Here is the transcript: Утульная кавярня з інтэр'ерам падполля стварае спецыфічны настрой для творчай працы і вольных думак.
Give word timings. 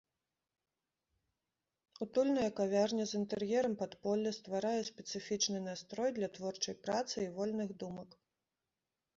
Утульная 2.05 2.45
кавярня 2.61 3.03
з 3.11 3.19
інтэр'ерам 3.19 3.77
падполля 3.81 4.31
стварае 4.39 4.79
спецыфічны 4.91 5.59
настрой 5.69 6.09
для 6.19 6.29
творчай 6.39 6.75
працы 6.87 7.17
і 7.27 7.33
вольных 7.37 7.69
думак. 7.85 8.09